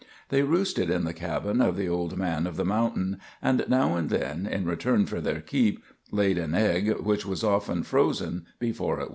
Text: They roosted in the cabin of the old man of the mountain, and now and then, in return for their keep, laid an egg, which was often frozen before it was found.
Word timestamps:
They 0.29 0.41
roosted 0.41 0.89
in 0.89 1.03
the 1.03 1.13
cabin 1.13 1.61
of 1.61 1.77
the 1.77 1.87
old 1.87 2.17
man 2.17 2.47
of 2.47 2.55
the 2.55 2.65
mountain, 2.65 3.19
and 3.39 3.63
now 3.67 3.95
and 3.97 4.09
then, 4.09 4.47
in 4.47 4.65
return 4.65 5.05
for 5.05 5.21
their 5.21 5.41
keep, 5.41 5.83
laid 6.09 6.39
an 6.39 6.55
egg, 6.55 6.91
which 7.01 7.23
was 7.23 7.43
often 7.43 7.83
frozen 7.83 8.47
before 8.57 8.95
it 8.99 8.99
was 8.99 9.03
found. 9.03 9.09